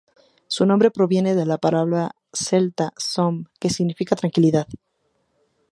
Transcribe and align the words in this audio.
Su 0.47 0.65
nombre 0.65 0.89
proviene 0.89 1.35
de 1.35 1.45
la 1.45 1.59
palabra 1.59 2.15
celta 2.33 2.91
"Somme", 2.97 3.45
que 3.59 3.69
significa 3.69 4.15
"tranquilidad". 4.15 4.65